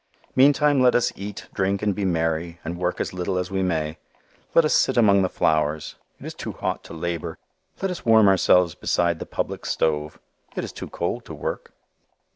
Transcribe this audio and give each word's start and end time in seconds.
Meantime 0.35 0.81
let 0.81 0.95
us 0.95 1.13
eat, 1.15 1.47
drink 1.53 1.83
and 1.83 1.93
be 1.93 2.03
merry 2.05 2.59
and 2.65 2.79
work 2.79 2.99
as 2.99 3.13
little 3.13 3.37
as 3.37 3.51
we 3.51 3.61
may. 3.61 3.99
Let 4.55 4.65
us 4.65 4.73
sit 4.75 4.97
among 4.97 5.21
the 5.21 5.29
flowers. 5.29 5.93
It 6.19 6.25
is 6.25 6.33
too 6.33 6.53
hot 6.53 6.83
to 6.85 6.93
labor. 6.95 7.37
Let 7.83 7.91
us 7.91 8.03
warm 8.03 8.27
ourselves 8.27 8.73
beside 8.73 9.19
the 9.19 9.27
public 9.27 9.63
stove. 9.63 10.17
It 10.55 10.63
is 10.63 10.71
too 10.73 10.87
cold 10.89 11.23
to 11.25 11.35
work. 11.35 11.73